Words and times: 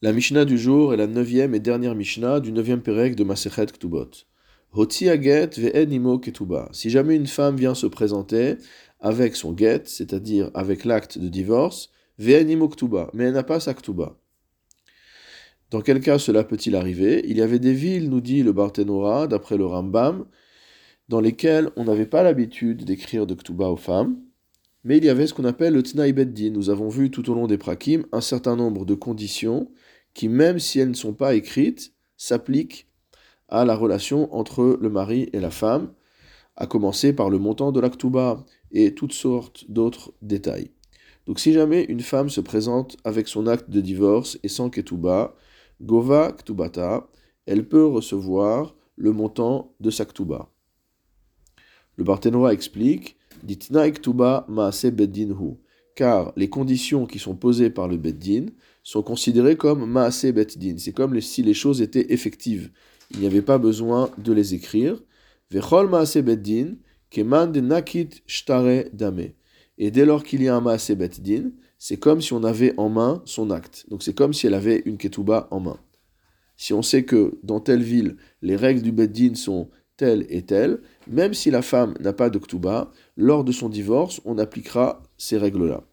La 0.00 0.12
Mishnah 0.12 0.44
du 0.44 0.56
jour 0.56 0.94
est 0.94 0.96
la 0.96 1.08
neuvième 1.08 1.56
et 1.56 1.58
dernière 1.58 1.96
Mishnah 1.96 2.38
du 2.38 2.52
neuvième 2.52 2.82
Pérec 2.82 3.16
de 3.16 3.24
Masechet 3.24 3.66
Ktubot. 3.66 4.08
Hoti 4.72 5.08
aget 5.08 5.50
ketuba. 6.22 6.68
Si 6.70 6.88
jamais 6.88 7.16
une 7.16 7.26
femme 7.26 7.56
vient 7.56 7.74
se 7.74 7.88
présenter 7.88 8.58
avec 9.00 9.34
son 9.34 9.56
get, 9.56 9.82
c'est-à-dire 9.86 10.52
avec 10.54 10.84
l'acte 10.84 11.18
de 11.18 11.26
divorce, 11.26 11.90
ve'en 12.16 12.68
ktuba, 12.68 13.10
mais 13.12 13.24
elle 13.24 13.32
n'a 13.32 13.42
pas 13.42 13.58
sa 13.58 13.74
ktuba. 13.74 14.16
Dans 15.72 15.80
quel 15.80 15.98
cas 15.98 16.20
cela 16.20 16.44
peut-il 16.44 16.76
arriver? 16.76 17.24
Il 17.26 17.36
y 17.36 17.42
avait 17.42 17.58
des 17.58 17.74
villes, 17.74 18.08
nous 18.08 18.20
dit 18.20 18.44
le 18.44 18.52
Barthénora, 18.52 19.26
d'après 19.26 19.56
le 19.56 19.66
Rambam, 19.66 20.26
dans 21.08 21.20
lesquelles 21.20 21.70
on 21.74 21.82
n'avait 21.82 22.06
pas 22.06 22.22
l'habitude 22.22 22.84
d'écrire 22.84 23.26
de 23.26 23.34
ktuba 23.34 23.68
aux 23.68 23.76
femmes, 23.76 24.16
mais 24.84 24.98
il 24.98 25.04
y 25.04 25.08
avait 25.08 25.26
ce 25.26 25.34
qu'on 25.34 25.44
appelle 25.44 25.74
le 25.74 25.82
Tnaï. 25.82 26.14
Nous 26.52 26.70
avons 26.70 26.88
vu 26.88 27.10
tout 27.10 27.28
au 27.28 27.34
long 27.34 27.48
des 27.48 27.58
prakim 27.58 28.04
un 28.12 28.20
certain 28.20 28.54
nombre 28.54 28.84
de 28.84 28.94
conditions 28.94 29.68
qui, 30.18 30.28
même 30.28 30.58
si 30.58 30.80
elles 30.80 30.88
ne 30.88 30.94
sont 30.94 31.12
pas 31.12 31.36
écrites, 31.36 31.94
s'appliquent 32.16 32.88
à 33.48 33.64
la 33.64 33.76
relation 33.76 34.34
entre 34.34 34.76
le 34.80 34.90
mari 34.90 35.28
et 35.32 35.38
la 35.38 35.52
femme, 35.52 35.92
à 36.56 36.66
commencer 36.66 37.12
par 37.12 37.30
le 37.30 37.38
montant 37.38 37.70
de 37.70 37.78
l'aktuba 37.78 38.44
et 38.72 38.96
toutes 38.96 39.12
sortes 39.12 39.70
d'autres 39.70 40.12
détails. 40.20 40.72
Donc 41.26 41.38
si 41.38 41.52
jamais 41.52 41.84
une 41.84 42.00
femme 42.00 42.30
se 42.30 42.40
présente 42.40 42.96
avec 43.04 43.28
son 43.28 43.46
acte 43.46 43.70
de 43.70 43.80
divorce 43.80 44.40
et 44.42 44.48
sans 44.48 44.70
ketuba, 44.70 45.36
gova 45.80 46.32
ktubata, 46.32 47.08
elle 47.46 47.68
peut 47.68 47.86
recevoir 47.86 48.74
le 48.96 49.12
montant 49.12 49.72
de 49.78 49.90
sa 49.90 50.04
ktuba. 50.04 50.50
Le 51.94 52.02
Barthénois 52.02 52.52
explique 52.52 53.16
car 55.94 56.32
les 56.34 56.48
conditions 56.48 57.06
qui 57.06 57.20
sont 57.20 57.36
posées 57.36 57.70
par 57.70 57.86
le 57.86 57.96
beddin 57.96 58.46
sont 58.88 59.02
considérées 59.02 59.58
comme 59.58 59.84
maase 59.84 60.32
beddin. 60.32 60.76
C'est 60.78 60.94
comme 60.94 61.20
si 61.20 61.42
les 61.42 61.52
choses 61.52 61.82
étaient 61.82 62.10
effectives. 62.10 62.70
Il 63.10 63.20
n'y 63.20 63.26
avait 63.26 63.42
pas 63.42 63.58
besoin 63.58 64.08
de 64.16 64.32
les 64.32 64.54
écrire. 64.54 64.98
Vechol 65.50 65.90
maase 65.90 66.16
beddin 66.16 66.76
keman 67.10 67.52
nakit 67.52 68.22
shtare 68.26 68.84
dame. 68.94 69.26
Et 69.76 69.90
dès 69.90 70.06
lors 70.06 70.24
qu'il 70.24 70.42
y 70.42 70.48
a 70.48 70.56
un 70.56 70.62
maase 70.62 70.90
beddin, 70.92 71.50
c'est 71.78 71.98
comme 71.98 72.22
si 72.22 72.32
on 72.32 72.42
avait 72.44 72.72
en 72.78 72.88
main 72.88 73.20
son 73.26 73.50
acte. 73.50 73.84
Donc 73.90 74.02
c'est 74.02 74.14
comme 74.14 74.32
si 74.32 74.46
elle 74.46 74.54
avait 74.54 74.82
une 74.86 74.96
ketouba 74.96 75.48
en 75.50 75.60
main. 75.60 75.78
Si 76.56 76.72
on 76.72 76.80
sait 76.80 77.04
que 77.04 77.38
dans 77.42 77.60
telle 77.60 77.82
ville, 77.82 78.16
les 78.40 78.56
règles 78.56 78.80
du 78.80 78.92
beddin 78.92 79.34
sont 79.34 79.68
telle 79.98 80.24
et 80.30 80.46
telle, 80.46 80.80
même 81.06 81.34
si 81.34 81.50
la 81.50 81.60
femme 81.60 81.92
n'a 82.00 82.14
pas 82.14 82.30
de 82.30 82.38
ktuba, 82.38 82.90
lors 83.18 83.44
de 83.44 83.52
son 83.52 83.68
divorce, 83.68 84.22
on 84.24 84.38
appliquera 84.38 85.02
ces 85.18 85.36
règles-là. 85.36 85.84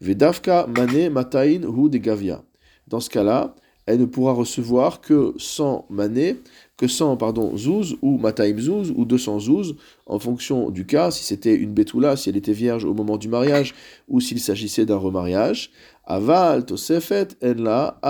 Vedavka 0.00 0.66
mane 0.66 1.08
matain 1.10 1.62
hu 1.62 1.88
de 1.88 1.98
gavia. 1.98 2.42
Dans 2.88 3.00
ce 3.00 3.10
cas-là, 3.10 3.54
elle 3.86 4.00
ne 4.00 4.04
pourra 4.04 4.32
recevoir 4.32 5.00
que 5.00 5.32
100 5.38 5.86
mané, 5.90 6.36
que 6.76 6.88
100 6.88 7.16
pardon, 7.16 7.56
zouz 7.56 7.96
ou 8.02 8.18
mataim 8.18 8.58
zouz 8.58 8.92
ou 8.94 9.04
200 9.04 9.40
zouz, 9.40 9.76
en 10.06 10.18
fonction 10.18 10.70
du 10.70 10.86
cas, 10.86 11.12
si 11.12 11.24
c'était 11.24 11.54
une 11.54 11.72
betula, 11.72 12.16
si 12.16 12.28
elle 12.28 12.36
était 12.36 12.52
vierge 12.52 12.84
au 12.84 12.94
moment 12.94 13.16
du 13.16 13.28
mariage, 13.28 13.74
ou 14.08 14.20
s'il 14.20 14.40
s'agissait 14.40 14.86
d'un 14.86 14.96
remariage. 14.96 15.70
Aval 16.04 16.66
tosefet 16.66 17.28
en 17.42 17.54
la 17.62 18.00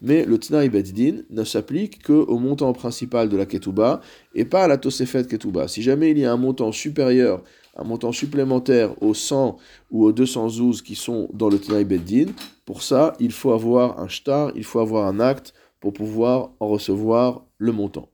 mais 0.00 0.24
le 0.24 0.38
Tnaï 0.38 0.68
Beddin 0.68 1.22
ne 1.30 1.44
s'applique 1.44 2.02
qu'au 2.02 2.38
montant 2.38 2.72
principal 2.72 3.28
de 3.28 3.36
la 3.36 3.46
Ketouba 3.46 4.00
et 4.34 4.44
pas 4.44 4.64
à 4.64 4.68
la 4.68 4.78
Tosefet 4.78 5.24
Ketouba. 5.24 5.68
Si 5.68 5.82
jamais 5.82 6.10
il 6.10 6.18
y 6.18 6.24
a 6.24 6.32
un 6.32 6.36
montant 6.36 6.72
supérieur, 6.72 7.42
un 7.76 7.84
montant 7.84 8.12
supplémentaire 8.12 9.00
aux 9.02 9.14
100 9.14 9.56
ou 9.90 10.04
aux 10.04 10.12
200 10.12 10.48
zouz 10.48 10.82
qui 10.82 10.94
sont 10.94 11.28
dans 11.32 11.48
le 11.48 11.58
Tnaï 11.58 11.84
Beddin, 11.84 12.32
pour 12.64 12.82
ça, 12.82 13.14
il 13.20 13.32
faut 13.32 13.52
avoir 13.52 14.00
un 14.00 14.08
shtar, 14.08 14.52
il 14.54 14.64
faut 14.64 14.80
avoir 14.80 15.06
un 15.06 15.20
acte 15.20 15.54
pour 15.80 15.92
pouvoir 15.92 16.52
en 16.60 16.68
recevoir 16.68 17.44
le 17.58 17.72
montant. 17.72 18.08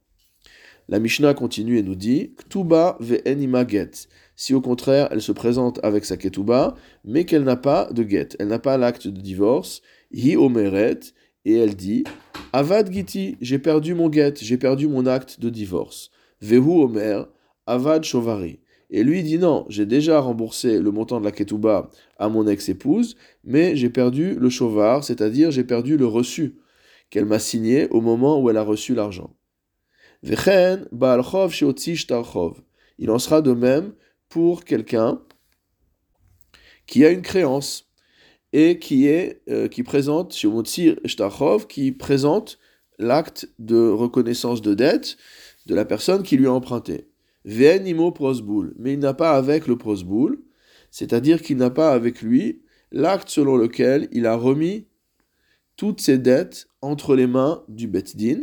La 0.89 1.01
Mishnah 1.01 1.35
continue 1.35 1.79
et 1.79 1.83
nous 1.83 1.97
dit 1.97 2.33
Ktuba 2.37 2.97
ve'enima 3.01 3.67
get. 3.67 3.91
Si 4.37 4.55
au 4.55 4.61
contraire 4.61 5.09
elle 5.11 5.23
se 5.23 5.33
présente 5.33 5.81
avec 5.83 6.05
sa 6.05 6.17
ketouba, 6.17 6.77
mais 7.05 7.25
qu'elle 7.25 7.43
n'a 7.43 7.57
pas 7.57 7.89
de 7.91 8.09
get, 8.09 8.29
elle 8.39 8.49
n'a 8.49 8.61
pas 8.61 8.77
l'acte 8.77 9.09
de 9.09 9.21
divorce, 9.21 9.83
hi 10.13 10.37
omeret, 10.37 11.01
et 11.47 11.55
elle 11.55 11.77
dit 11.77 12.05
Avad 12.53 12.93
Giti, 12.93 13.39
j'ai 13.41 13.59
perdu 13.59 13.95
mon 13.95 14.09
guet, 14.09 14.35
j'ai 14.37 14.59
perdu 14.59 14.89
mon 14.89 15.07
acte 15.07 15.41
de 15.41 15.49
divorce. 15.49 16.11
Vehu 16.43 16.83
Omer, 16.83 17.29
Avad 17.67 18.05
Chovari. 18.05 18.59
Et 18.91 19.05
lui 19.05 19.23
dit 19.23 19.39
non, 19.39 19.65
j'ai 19.69 19.87
déjà 19.87 20.21
remboursé 20.21 20.81
le 20.81 20.91
montant 20.91 21.21
de 21.21 21.25
la 21.25 21.33
ketouba 21.33 21.91
à 22.19 22.29
mon 22.29 22.47
ex-épouse, 22.47 23.17
mais 23.45 23.77
j'ai 23.77 23.91
perdu 23.91 24.35
le 24.35 24.51
chovar, 24.51 25.05
c'est-à-dire 25.05 25.51
j'ai 25.51 25.65
perdu 25.65 25.97
le 25.97 26.07
reçu 26.07 26.57
qu'elle 27.11 27.27
m'a 27.27 27.39
signé 27.39 27.89
au 27.91 28.01
moment 28.01 28.41
où 28.41 28.51
elle 28.51 28.57
a 28.57 28.63
reçu 28.63 28.95
l'argent. 28.95 29.31
Vechen 30.23 30.89
Baalchov. 30.91 31.55
Il 32.99 33.11
en 33.11 33.19
sera 33.19 33.41
de 33.41 33.53
même 33.53 33.93
pour 34.29 34.65
quelqu'un 34.65 35.21
qui 36.87 37.05
a 37.05 37.11
une 37.11 37.23
créance 37.23 37.86
et 38.57 38.79
qui 38.79 39.07
est 39.07 39.43
euh, 39.51 39.69
qui 39.69 39.83
présente 39.83 40.33
Shtachov, 40.33 41.67
qui 41.67 41.93
présente 41.93 42.59
l'acte 42.99 43.51
de 43.59 43.91
reconnaissance 43.91 44.63
de 44.63 44.73
dette 44.73 45.19
de 45.67 45.75
la 45.75 45.85
personne 45.85 46.23
qui 46.23 46.39
lui 46.39 46.47
a 46.47 46.53
emprunté. 46.53 47.07
Venimo 47.45 48.13
prosboul, 48.13 48.75
mais 48.79 48.95
il 48.95 48.99
n'a 48.99 49.13
pas 49.13 49.33
avec 49.33 49.67
le 49.67 49.77
prosboul, 49.77 50.41
c'est-à-dire 50.91 51.43
qu'il 51.43 51.59
n'a 51.59 51.69
pas 51.69 51.93
avec 51.93 52.23
lui 52.23 52.63
l'acte 52.93 53.29
selon 53.29 53.59
lequel 53.59 54.09
il 54.11 54.25
a 54.25 54.37
remis 54.37 54.87
toutes 55.77 56.01
ses 56.01 56.17
dettes 56.17 56.67
entre 56.81 57.15
les 57.15 57.27
mains 57.27 57.63
du 57.69 57.89
Betdin. 57.89 58.41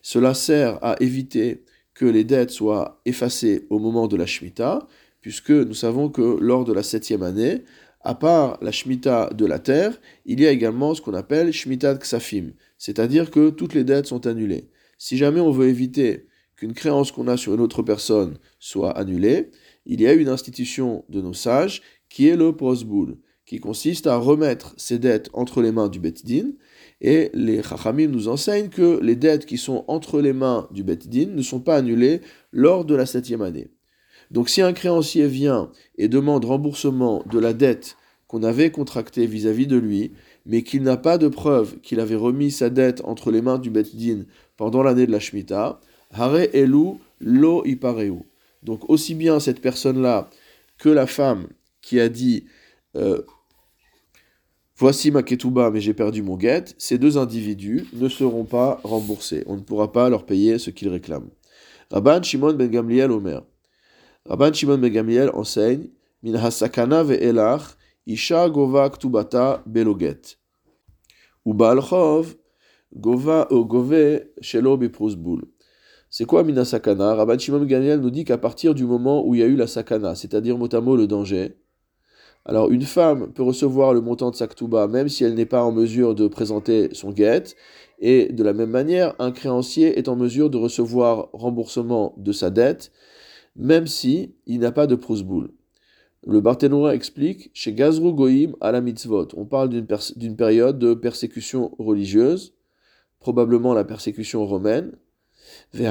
Cela 0.00 0.32
sert 0.32 0.82
à 0.82 0.96
éviter 1.02 1.64
que 1.92 2.06
les 2.06 2.24
dettes 2.24 2.52
soient 2.52 3.02
effacées 3.04 3.66
au 3.68 3.78
moment 3.78 4.08
de 4.08 4.16
la 4.16 4.24
Shemitah, 4.24 4.88
puisque 5.20 5.50
nous 5.50 5.74
savons 5.74 6.08
que 6.08 6.38
lors 6.40 6.64
de 6.64 6.72
la 6.72 6.82
septième 6.82 7.22
année, 7.22 7.64
à 8.02 8.14
part 8.14 8.58
la 8.62 8.72
Shemitah 8.72 9.30
de 9.30 9.46
la 9.46 9.58
terre, 9.58 10.00
il 10.24 10.40
y 10.40 10.46
a 10.46 10.50
également 10.50 10.94
ce 10.94 11.00
qu'on 11.00 11.14
appelle 11.14 11.52
Shemitah 11.52 11.96
Ksafim, 11.96 12.52
c'est-à-dire 12.78 13.30
que 13.30 13.50
toutes 13.50 13.74
les 13.74 13.84
dettes 13.84 14.06
sont 14.06 14.26
annulées. 14.26 14.70
Si 14.98 15.16
jamais 15.16 15.40
on 15.40 15.50
veut 15.50 15.68
éviter 15.68 16.26
qu'une 16.56 16.74
créance 16.74 17.12
qu'on 17.12 17.28
a 17.28 17.36
sur 17.36 17.54
une 17.54 17.60
autre 17.60 17.82
personne 17.82 18.38
soit 18.58 18.96
annulée, 18.96 19.50
il 19.86 20.00
y 20.00 20.06
a 20.06 20.12
une 20.12 20.28
institution 20.28 21.04
de 21.08 21.20
nos 21.20 21.32
sages 21.32 21.82
qui 22.08 22.28
est 22.28 22.36
le 22.36 22.54
prosboul, 22.54 23.16
qui 23.46 23.60
consiste 23.60 24.06
à 24.06 24.16
remettre 24.16 24.74
ces 24.76 24.98
dettes 24.98 25.30
entre 25.32 25.62
les 25.62 25.72
mains 25.72 25.88
du 25.88 25.98
Din, 25.98 26.52
et 27.00 27.30
les 27.34 27.62
Chachamim 27.62 28.08
nous 28.08 28.28
enseignent 28.28 28.68
que 28.68 29.00
les 29.02 29.16
dettes 29.16 29.46
qui 29.46 29.58
sont 29.58 29.84
entre 29.88 30.20
les 30.20 30.32
mains 30.32 30.68
du 30.70 30.84
Din 30.84 31.30
ne 31.34 31.42
sont 31.42 31.60
pas 31.60 31.76
annulées 31.76 32.20
lors 32.52 32.84
de 32.84 32.94
la 32.94 33.06
septième 33.06 33.42
année. 33.42 33.70
Donc 34.30 34.48
si 34.48 34.62
un 34.62 34.72
créancier 34.72 35.26
vient 35.26 35.70
et 35.98 36.08
demande 36.08 36.44
remboursement 36.44 37.22
de 37.30 37.38
la 37.38 37.52
dette 37.52 37.96
qu'on 38.26 38.42
avait 38.42 38.70
contractée 38.70 39.26
vis-à-vis 39.26 39.66
de 39.66 39.76
lui, 39.76 40.12
mais 40.46 40.62
qu'il 40.62 40.82
n'a 40.82 40.96
pas 40.96 41.18
de 41.18 41.28
preuve 41.28 41.80
qu'il 41.80 41.98
avait 41.98 42.14
remis 42.14 42.50
sa 42.50 42.70
dette 42.70 43.02
entre 43.04 43.30
les 43.30 43.42
mains 43.42 43.58
du 43.58 43.70
Bet-Din 43.70 44.24
pendant 44.56 44.82
l'année 44.82 45.06
de 45.06 45.12
la 45.12 45.20
Shemitah, 45.20 45.80
Hare 46.12 46.54
Elu 46.54 46.94
Lo 47.20 47.64
Ipareu. 47.66 48.20
Donc 48.62 48.88
aussi 48.88 49.14
bien 49.14 49.40
cette 49.40 49.60
personne-là 49.60 50.30
que 50.78 50.88
la 50.88 51.06
femme 51.06 51.48
qui 51.82 51.98
a 51.98 52.08
dit 52.08 52.44
euh, 52.96 53.22
Voici 54.76 55.10
ma 55.10 55.22
ketouba, 55.22 55.70
mais 55.70 55.82
j'ai 55.82 55.92
perdu 55.92 56.22
mon 56.22 56.36
guet, 56.36 56.64
ces 56.78 56.96
deux 56.96 57.18
individus 57.18 57.86
ne 57.92 58.08
seront 58.08 58.44
pas 58.44 58.80
remboursés. 58.82 59.42
On 59.46 59.56
ne 59.56 59.60
pourra 59.60 59.92
pas 59.92 60.08
leur 60.08 60.24
payer 60.24 60.58
ce 60.58 60.70
qu'ils 60.70 60.88
réclament. 60.88 61.28
Rabban 61.90 62.22
Shimon 62.22 62.54
ben 62.54 62.70
Gamliel 62.70 63.10
Omer. 63.10 63.42
Rabban 64.26 64.52
Shimon 64.52 64.78
Ben 64.78 65.30
enseigne 65.34 65.90
Min 66.22 66.34
hasakana 66.34 67.02
ve'elach 67.02 67.76
isha 68.06 68.48
gova 68.50 68.90
ktubata 68.90 69.62
beloget. 69.66 70.36
Ou 71.46 71.54
gova 71.54 73.46
gove 73.50 74.26
shelo 74.42 74.76
beprosbul. 74.76 75.42
C'est 76.10 76.26
quoi 76.26 76.44
mina 76.44 76.66
sakana 76.66 77.14
Rabban 77.14 77.38
Shimon 77.38 77.64
Ben 77.64 78.00
nous 78.00 78.10
dit 78.10 78.24
qu'à 78.24 78.36
partir 78.36 78.74
du 78.74 78.84
moment 78.84 79.26
où 79.26 79.34
il 79.34 79.40
y 79.40 79.42
a 79.42 79.46
eu 79.46 79.56
la 79.56 79.66
sakana, 79.66 80.14
c'est-à-dire 80.14 80.58
motamo 80.58 80.96
le 80.96 81.06
danger, 81.06 81.56
alors 82.44 82.70
une 82.70 82.82
femme 82.82 83.32
peut 83.32 83.42
recevoir 83.42 83.94
le 83.94 84.02
montant 84.02 84.30
de 84.30 84.36
sa 84.36 84.48
ktuba 84.48 84.86
même 84.86 85.08
si 85.08 85.24
elle 85.24 85.34
n'est 85.34 85.46
pas 85.46 85.62
en 85.62 85.72
mesure 85.72 86.14
de 86.14 86.26
présenter 86.26 86.90
son 86.92 87.10
guet, 87.10 87.44
et 88.00 88.32
de 88.32 88.42
la 88.42 88.52
même 88.52 88.70
manière, 88.70 89.14
un 89.18 89.30
créancier 89.30 89.98
est 89.98 90.08
en 90.08 90.16
mesure 90.16 90.50
de 90.50 90.58
recevoir 90.58 91.30
remboursement 91.32 92.14
de 92.18 92.32
sa 92.32 92.50
dette 92.50 92.92
même 93.60 93.86
si 93.86 94.34
il 94.46 94.60
n'a 94.60 94.72
pas 94.72 94.86
de 94.86 94.94
prosboul. 94.94 95.52
Le 96.26 96.40
Barthénora 96.40 96.94
explique 96.94 97.50
chez 97.54 97.72
Gazru 97.72 98.12
Goïm 98.12 98.56
à 98.60 98.72
la 98.72 98.80
mitzvot. 98.80 99.28
On 99.36 99.44
parle 99.44 99.68
d'une 99.68 100.36
période 100.36 100.78
de 100.78 100.94
persécution 100.94 101.74
religieuse, 101.78 102.54
probablement 103.20 103.74
la 103.74 103.84
persécution 103.84 104.46
romaine. 104.46 104.92
Et 105.78 105.88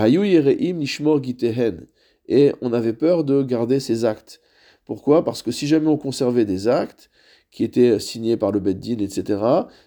on 2.62 2.74
avait 2.74 2.94
peur 2.94 3.24
de 3.24 3.44
garder 3.44 3.80
ces 3.80 4.06
actes. 4.06 4.42
Pourquoi? 4.86 5.24
Parce 5.24 5.42
que 5.42 5.52
si 5.52 5.68
jamais 5.68 5.88
on 5.88 5.98
conservait 5.98 6.46
des 6.46 6.68
actes 6.68 7.10
qui 7.52 7.64
était 7.64 8.00
signé 8.00 8.38
par 8.38 8.52
le 8.52 8.60
Beddin, 8.60 9.00
etc., 9.00 9.42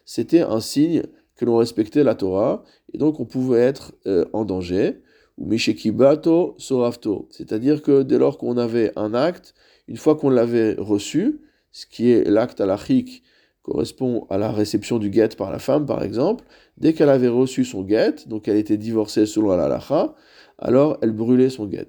c'était 0.04 0.40
un 0.40 0.60
signe 0.60 1.02
que 1.36 1.44
l'on 1.44 1.56
respectait 1.56 2.04
la 2.04 2.14
Torah, 2.14 2.64
et 2.92 2.98
donc 2.98 3.18
on 3.20 3.24
pouvait 3.24 3.60
être 3.60 3.94
euh, 4.06 4.24
en 4.32 4.44
danger. 4.44 5.02
Ou 5.38 5.46
Mishekibato 5.46 6.54
Sorafto, 6.58 7.28
c'est-à-dire 7.30 7.82
que 7.82 8.02
dès 8.02 8.18
lors 8.18 8.38
qu'on 8.38 8.56
avait 8.56 8.92
un 8.96 9.14
acte, 9.14 9.54
une 9.88 9.96
fois 9.96 10.16
qu'on 10.16 10.30
l'avait 10.30 10.74
reçu, 10.78 11.40
ce 11.72 11.86
qui 11.86 12.10
est 12.10 12.28
l'acte 12.28 12.60
alachique, 12.60 13.22
correspond 13.62 14.26
à 14.28 14.38
la 14.38 14.50
réception 14.50 14.98
du 14.98 15.08
guet 15.08 15.28
par 15.36 15.50
la 15.50 15.58
femme, 15.58 15.86
par 15.86 16.02
exemple, 16.02 16.44
dès 16.78 16.92
qu'elle 16.92 17.08
avait 17.08 17.28
reçu 17.28 17.64
son 17.64 17.82
guet, 17.82 18.26
donc 18.26 18.48
elle 18.48 18.56
était 18.56 18.76
divorcée 18.76 19.24
selon 19.24 19.56
la 19.56 19.64
halacha, 19.64 20.14
alors 20.58 20.98
elle 21.00 21.12
brûlait 21.12 21.50
son 21.50 21.66
guet. 21.66 21.88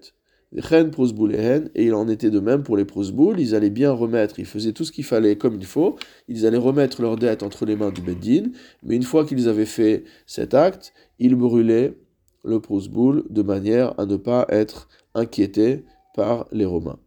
Et 0.56 1.86
il 1.86 1.96
en 1.96 2.08
était 2.08 2.30
de 2.30 2.40
même 2.40 2.62
pour 2.62 2.78
les 2.78 2.86
prosboules, 2.86 3.40
ils 3.40 3.56
allaient 3.56 3.72
bien 3.72 3.92
remettre, 3.92 4.38
ils 4.38 4.46
faisaient 4.46 4.72
tout 4.72 4.86
ce 4.86 4.92
qu'il 4.92 5.04
fallait 5.04 5.36
comme 5.36 5.56
il 5.56 5.66
faut, 5.66 5.96
ils 6.28 6.46
allaient 6.46 6.58
remettre 6.58 7.02
leur 7.02 7.16
dette 7.16 7.42
entre 7.42 7.66
les 7.66 7.76
mains 7.76 7.90
du 7.90 8.02
Beddin, 8.02 8.52
mais 8.84 8.96
une 8.96 9.04
fois 9.04 9.26
qu'ils 9.26 9.50
avaient 9.50 9.66
fait 9.66 10.04
cet 10.28 10.54
acte, 10.54 10.94
ils 11.18 11.34
brûlaient 11.36 11.96
le 12.44 12.60
prosboul 12.60 13.24
de 13.30 13.42
manière 13.42 14.00
à 14.00 14.06
ne 14.06 14.18
pas 14.18 14.46
être 14.50 14.90
inquiétés 15.14 15.86
par 16.14 16.48
les 16.52 16.66
Romains. 16.66 17.00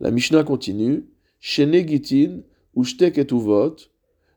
La 0.00 0.10
Mishnah 0.10 0.44
continue, 0.44 1.06
Shene 1.40 1.86
gitin 1.86 2.40
ou 2.74 2.84
shteketuvot, 2.84 3.76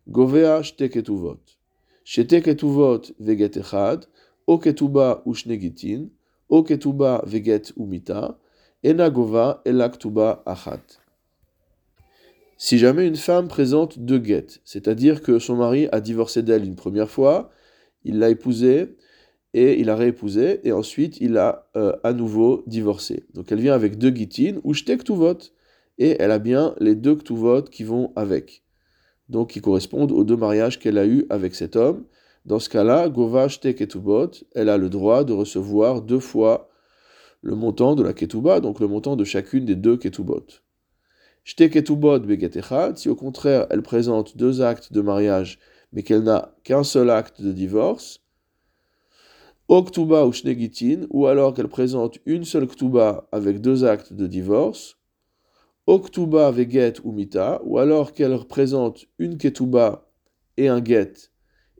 govea 0.07 0.61
shteketuvot. 0.63 1.39
Veget 3.19 3.57
echad, 3.57 4.07
o 4.47 4.57
ketuba 4.57 5.21
ou 5.25 5.33
gitin, 5.33 6.09
o 6.49 6.63
ketuba 6.63 7.23
veget 7.25 7.73
umita, 7.77 8.38
enagova 8.83 9.61
elaktuba 9.65 10.41
achat. 10.45 10.99
Si 12.57 12.77
jamais 12.77 13.07
une 13.07 13.15
femme 13.15 13.47
présente 13.47 13.97
deux 13.97 14.19
guettes, 14.19 14.61
c'est-à-dire 14.65 15.23
que 15.23 15.39
son 15.39 15.55
mari 15.55 15.88
a 15.91 15.99
divorcé 15.99 16.43
d'elle 16.43 16.63
une 16.63 16.75
première 16.75 17.09
fois, 17.09 17.49
il 18.03 18.19
l'a 18.19 18.29
épousée 18.29 18.95
et 19.53 19.80
il 19.80 19.89
a 19.89 19.95
réépousé, 19.95 20.65
et 20.68 20.71
ensuite 20.71 21.19
il 21.19 21.38
a 21.38 21.69
euh, 21.75 21.94
à 22.03 22.13
nouveau 22.13 22.63
divorcé. 22.68 23.25
Donc 23.33 23.51
elle 23.51 23.59
vient 23.59 23.74
avec 23.74 23.98
deux 23.98 24.12
guitines, 24.12 24.59
ou 24.63 24.74
ktuvot, 24.74 25.38
et 25.98 26.15
elle 26.19 26.31
a 26.31 26.39
bien 26.39 26.75
les 26.80 26.95
deux 26.95 27.15
ktuvot 27.15 27.63
qui 27.63 27.83
vont 27.83 28.13
avec, 28.15 28.63
donc 29.30 29.51
qui 29.51 29.62
correspondent 29.62 30.12
aux 30.12 30.24
deux 30.24 30.38
mariages 30.38 30.80
qu'elle 30.80 30.98
a 30.98 31.06
eus 31.06 31.25
avec 31.30 31.56
cet 31.56 31.75
homme, 31.75 32.06
dans 32.45 32.59
ce 32.59 32.69
cas-là, 32.69 33.07
Govash 33.07 33.59
Ketubot, 33.59 34.31
elle 34.56 34.69
a 34.69 34.77
le 34.77 34.89
droit 34.89 35.24
de 35.24 35.33
recevoir 35.33 36.01
deux 36.01 36.19
fois 36.19 36.69
le 37.44 37.56
montant 37.56 37.95
de 37.95 38.01
la 38.01 38.13
Ketuba, 38.13 38.59
donc 38.59 38.80
le 38.80 38.88
montant 38.88 39.15
de 39.15 39.24
chacune 39.24 39.65
des 39.65 39.75
deux 39.75 39.98
Ketubot. 39.98 40.45
Shte 41.44 41.69
Ketubot 41.69 42.19
si 42.95 43.09
au 43.09 43.15
contraire 43.15 43.68
elle 43.69 43.83
présente 43.83 44.38
deux 44.38 44.62
actes 44.62 44.92
de 44.92 45.01
mariage, 45.01 45.59
mais 45.94 46.01
qu'elle 46.01 46.24
n'a 46.24 46.56
qu'un 46.63 46.83
seul 46.83 47.12
acte 47.12 47.42
de 47.42 47.51
divorce, 47.51 48.20
Ou 49.71 50.31
Shnegitin, 50.33 51.07
ou 51.12 51.27
alors 51.27 51.53
qu'elle 51.53 51.69
présente 51.69 52.19
une 52.25 52.44
seule 52.44 52.68
Ktuba 52.68 53.29
avec 53.31 53.62
deux 53.62 53.85
actes 53.85 54.12
de 54.12 54.27
divorce, 54.27 54.97
Oktuba 55.88 56.51
Veget 56.51 56.95
ou 57.06 57.13
Mita, 57.13 57.62
ou 57.63 57.77
alors 57.77 58.12
qu'elle 58.12 58.33
représente 58.33 59.06
une 59.18 59.38
Ketuba 59.38 60.12
et 60.57 60.68
un 60.68 60.83
Get 60.83 61.13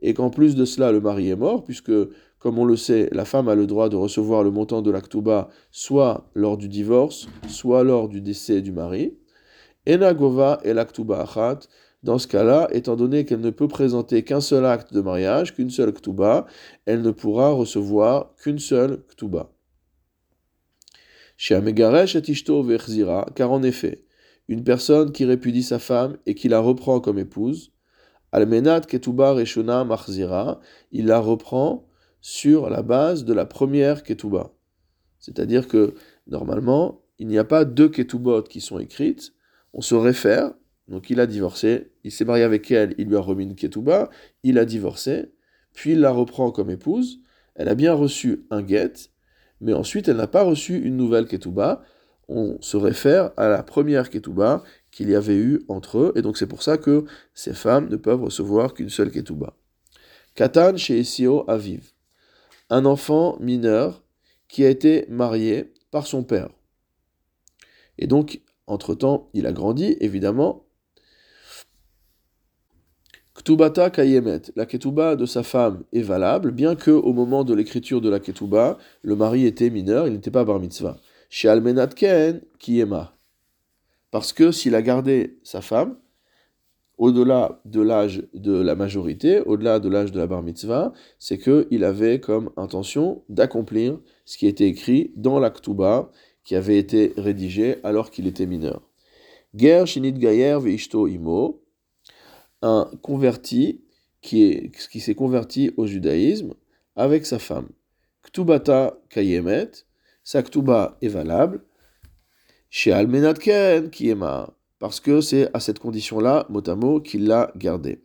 et 0.00 0.14
qu'en 0.14 0.30
plus 0.30 0.56
de 0.56 0.64
cela, 0.64 0.90
le 0.90 1.00
mari 1.00 1.28
est 1.28 1.36
mort, 1.36 1.64
puisque, 1.64 1.92
comme 2.38 2.58
on 2.58 2.64
le 2.64 2.76
sait, 2.76 3.10
la 3.12 3.26
femme 3.26 3.48
a 3.48 3.54
le 3.54 3.66
droit 3.66 3.90
de 3.90 3.96
recevoir 3.96 4.42
le 4.42 4.50
montant 4.50 4.80
de 4.80 4.90
l'actuba 4.90 5.50
soit 5.70 6.30
lors 6.34 6.56
du 6.56 6.68
divorce, 6.68 7.28
soit 7.46 7.84
lors 7.84 8.08
du 8.08 8.22
décès 8.22 8.62
du 8.62 8.72
mari. 8.72 9.18
Enagova 9.86 10.60
et 10.64 10.72
l'actuba 10.72 11.20
achat, 11.20 11.60
dans 12.02 12.18
ce 12.18 12.26
cas-là, 12.26 12.68
étant 12.72 12.96
donné 12.96 13.24
qu'elle 13.24 13.40
ne 13.40 13.50
peut 13.50 13.68
présenter 13.68 14.24
qu'un 14.24 14.40
seul 14.40 14.66
acte 14.66 14.92
de 14.92 15.00
mariage, 15.00 15.54
qu'une 15.54 15.70
seule 15.70 15.92
ktuba, 15.92 16.46
elle 16.84 17.02
ne 17.02 17.10
pourra 17.10 17.50
recevoir 17.50 18.34
qu'une 18.36 18.58
seule 18.58 19.02
ktuba. 19.08 19.52
Chez 21.36 21.54
Amegaresh 21.54 22.16
et 22.16 22.30
Ishto 22.30 22.66
car 23.34 23.52
en 23.52 23.62
effet, 23.62 24.04
une 24.48 24.64
personne 24.64 25.12
qui 25.12 25.24
répudie 25.24 25.62
sa 25.62 25.78
femme 25.78 26.16
et 26.26 26.34
qui 26.34 26.48
la 26.48 26.60
reprend 26.60 27.00
comme 27.00 27.18
épouse, 27.18 27.72
Almenat 28.32 28.82
Ketuba 28.82 29.32
Reshona 29.32 29.84
Marzira, 29.84 30.60
il 30.90 31.06
la 31.06 31.20
reprend 31.20 31.86
sur 32.20 32.70
la 32.70 32.82
base 32.82 33.24
de 33.24 33.32
la 33.32 33.46
première 33.46 34.02
Ketuba. 34.02 34.52
C'est-à-dire 35.18 35.68
que 35.68 35.94
normalement, 36.26 37.02
il 37.18 37.28
n'y 37.28 37.38
a 37.38 37.44
pas 37.44 37.64
deux 37.64 37.88
Ketubot 37.88 38.42
qui 38.42 38.60
sont 38.60 38.78
écrites, 38.78 39.32
on 39.72 39.80
se 39.80 39.94
réfère, 39.94 40.52
donc 40.88 41.10
il 41.10 41.20
a 41.20 41.26
divorcé, 41.26 41.91
il 42.04 42.12
s'est 42.12 42.24
marié 42.24 42.44
avec 42.44 42.70
elle, 42.70 42.94
il 42.98 43.08
lui 43.08 43.16
a 43.16 43.20
remis 43.20 43.44
une 43.44 43.54
Ketuba, 43.54 44.10
il 44.42 44.58
a 44.58 44.64
divorcé, 44.64 45.32
puis 45.72 45.92
il 45.92 46.00
la 46.00 46.10
reprend 46.10 46.50
comme 46.50 46.70
épouse, 46.70 47.20
elle 47.54 47.68
a 47.68 47.74
bien 47.74 47.94
reçu 47.94 48.46
un 48.50 48.66
get, 48.66 48.92
mais 49.60 49.72
ensuite 49.72 50.08
elle 50.08 50.16
n'a 50.16 50.26
pas 50.26 50.42
reçu 50.42 50.78
une 50.78 50.96
nouvelle 50.96 51.26
Ketuba, 51.26 51.82
on 52.28 52.56
se 52.60 52.76
réfère 52.76 53.32
à 53.36 53.48
la 53.48 53.62
première 53.62 54.10
Ketuba 54.10 54.62
qu'il 54.92 55.10
y 55.10 55.14
avait 55.14 55.36
eu 55.36 55.64
entre 55.68 55.98
eux, 55.98 56.12
et 56.14 56.22
donc 56.22 56.36
c'est 56.36 56.46
pour 56.46 56.62
ça 56.62 56.78
que 56.78 57.04
ces 57.34 57.54
femmes 57.54 57.88
ne 57.88 57.96
peuvent 57.96 58.22
recevoir 58.22 58.74
qu'une 58.74 58.90
seule 58.90 59.10
ketouba. 59.10 59.56
Katan 60.34 60.76
chez 60.76 61.00
Esio 61.00 61.48
Aviv, 61.50 61.92
un 62.70 62.84
enfant 62.84 63.36
mineur 63.40 64.04
qui 64.48 64.64
a 64.64 64.68
été 64.68 65.06
marié 65.08 65.72
par 65.90 66.06
son 66.06 66.22
père. 66.22 66.50
Et 67.98 68.06
donc, 68.06 68.40
entre-temps, 68.66 69.30
il 69.34 69.46
a 69.46 69.52
grandi, 69.52 69.96
évidemment. 70.00 70.66
Ktubata 73.42 73.90
kayemet, 73.90 74.52
la 74.54 74.66
ketouba 74.66 75.16
de 75.16 75.26
sa 75.26 75.42
femme 75.42 75.82
est 75.92 76.02
valable, 76.02 76.52
bien 76.52 76.76
que 76.76 76.92
au 76.92 77.12
moment 77.12 77.42
de 77.42 77.52
l'écriture 77.54 78.00
de 78.00 78.08
la 78.08 78.20
ketouba, 78.20 78.78
le 79.02 79.16
mari 79.16 79.46
était 79.46 79.68
mineur, 79.68 80.06
il 80.06 80.12
n'était 80.12 80.30
pas 80.30 80.44
bar 80.44 80.60
mitzvah. 80.60 80.96
Chez 81.28 81.48
Almenat 81.48 81.88
Ken, 81.88 82.40
parce 84.12 84.32
que 84.32 84.52
s'il 84.52 84.76
a 84.76 84.82
gardé 84.82 85.40
sa 85.42 85.60
femme, 85.60 85.96
au-delà 86.98 87.60
de 87.64 87.80
l'âge 87.80 88.22
de 88.32 88.52
la 88.52 88.76
majorité, 88.76 89.40
au-delà 89.40 89.80
de 89.80 89.88
l'âge 89.88 90.12
de 90.12 90.20
la 90.20 90.28
bar 90.28 90.44
mitzvah, 90.44 90.92
c'est 91.18 91.38
qu'il 91.38 91.82
avait 91.82 92.20
comme 92.20 92.50
intention 92.56 93.24
d'accomplir 93.28 93.98
ce 94.24 94.38
qui 94.38 94.46
était 94.46 94.68
écrit 94.68 95.10
dans 95.16 95.40
l'Aktuba 95.40 96.12
qui 96.44 96.54
avait 96.54 96.78
été 96.78 97.12
rédigé 97.16 97.78
alors 97.82 98.12
qu'il 98.12 98.28
était 98.28 98.46
mineur. 98.46 98.82
Ger 99.52 99.84
Shinit 99.86 100.12
Gayer 100.12 100.58
Imo, 100.94 101.61
un 102.62 102.90
converti 103.02 103.84
qui, 104.20 104.72
qui 104.90 105.00
s'est 105.00 105.14
converti 105.14 105.72
au 105.76 105.86
judaïsme 105.86 106.54
avec 106.96 107.26
sa 107.26 107.38
femme. 107.38 107.68
Ktubata 108.22 108.98
Kayemet, 109.10 109.70
sa 110.24 110.42
Ktuba 110.42 110.96
est 111.02 111.08
valable, 111.08 111.64
chez 112.70 112.92
Almenat 112.92 113.34
Ken, 113.34 113.90
qui 113.90 114.08
est. 114.08 114.16
Parce 114.78 115.00
que 115.00 115.20
c'est 115.20 115.50
à 115.54 115.60
cette 115.60 115.78
condition-là, 115.78 116.46
mot 116.48 116.62
à 116.66 116.74
mot, 116.74 117.00
qu'il 117.00 117.26
l'a 117.26 117.52
gardé. 117.56 118.02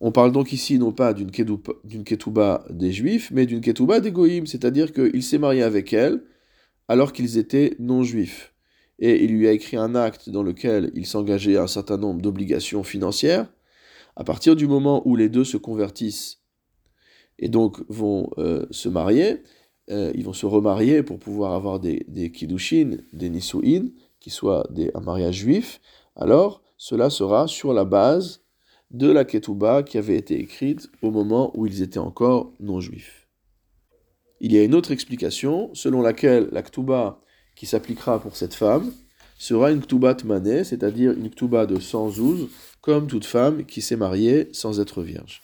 On 0.00 0.12
parle 0.12 0.32
donc 0.32 0.52
ici 0.52 0.78
non 0.78 0.92
pas 0.92 1.12
d'une 1.12 1.30
ketouba 1.30 2.64
des 2.70 2.92
juifs, 2.92 3.30
mais 3.32 3.46
d'une 3.46 3.60
ketouba 3.60 4.00
des 4.00 4.12
goïms, 4.12 4.46
c'est-à-dire 4.46 4.92
qu'il 4.92 5.22
s'est 5.22 5.38
marié 5.38 5.62
avec 5.62 5.92
elle 5.92 6.22
alors 6.86 7.12
qu'ils 7.12 7.36
étaient 7.36 7.74
non-juifs. 7.78 8.54
Et 8.98 9.24
il 9.24 9.32
lui 9.32 9.46
a 9.46 9.52
écrit 9.52 9.76
un 9.76 9.94
acte 9.94 10.28
dans 10.28 10.42
lequel 10.42 10.90
il 10.94 11.06
s'engageait 11.06 11.56
à 11.56 11.62
un 11.62 11.68
certain 11.68 11.96
nombre 11.96 12.20
d'obligations 12.20 12.82
financières. 12.82 13.46
À 14.16 14.24
partir 14.24 14.56
du 14.56 14.66
moment 14.66 15.02
où 15.06 15.14
les 15.14 15.28
deux 15.28 15.44
se 15.44 15.56
convertissent 15.56 16.40
et 17.38 17.48
donc 17.48 17.80
vont 17.88 18.30
euh, 18.38 18.66
se 18.72 18.88
marier, 18.88 19.42
euh, 19.90 20.10
ils 20.14 20.24
vont 20.24 20.32
se 20.32 20.46
remarier 20.46 21.02
pour 21.02 21.18
pouvoir 21.18 21.52
avoir 21.52 21.78
des, 21.78 22.04
des 22.08 22.32
kiddushin, 22.32 22.98
des 23.12 23.30
nisuin, 23.30 23.86
qui 24.20 24.30
soient 24.30 24.68
un 24.94 25.00
mariage 25.00 25.36
juif, 25.36 25.80
alors 26.16 26.62
cela 26.76 27.10
sera 27.10 27.46
sur 27.46 27.72
la 27.72 27.84
base 27.84 28.42
de 28.90 29.10
la 29.10 29.24
ketouba 29.24 29.82
qui 29.82 29.98
avait 29.98 30.16
été 30.16 30.38
écrite 30.38 30.90
au 31.02 31.10
moment 31.10 31.52
où 31.56 31.66
ils 31.66 31.82
étaient 31.82 31.98
encore 31.98 32.52
non 32.60 32.80
juifs. 32.80 33.28
Il 34.40 34.52
y 34.52 34.58
a 34.58 34.64
une 34.64 34.74
autre 34.74 34.92
explication 34.92 35.70
selon 35.74 36.00
laquelle 36.00 36.48
la 36.52 36.62
ketouba 36.62 37.20
qui 37.58 37.66
s'appliquera 37.66 38.20
pour 38.20 38.36
cette 38.36 38.54
femme 38.54 38.92
sera 39.36 39.72
une 39.72 39.80
ketouba 39.80 40.14
tmané, 40.14 40.62
c'est-à-dire 40.62 41.12
une 41.12 41.28
ketouba 41.28 41.66
de 41.66 41.80
112, 41.80 42.48
comme 42.80 43.08
toute 43.08 43.26
femme 43.26 43.64
qui 43.64 43.82
s'est 43.82 43.96
mariée 43.96 44.48
sans 44.52 44.80
être 44.80 45.02
vierge. 45.02 45.42